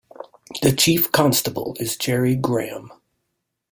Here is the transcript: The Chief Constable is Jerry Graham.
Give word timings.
The 0.63 0.71
Chief 0.71 1.11
Constable 1.11 1.75
is 1.79 1.95
Jerry 1.95 2.35
Graham. 2.35 2.91